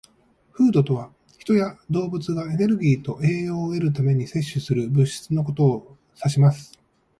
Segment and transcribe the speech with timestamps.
[0.55, 6.71] "Food" とは、人や動物がエネルギーと栄養を得るために摂取する物質のことを指します。